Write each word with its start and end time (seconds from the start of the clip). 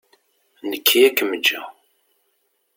Nekki 0.69 0.97
ad 1.07 1.07
akem-ǧǧeɣ. 1.09 1.67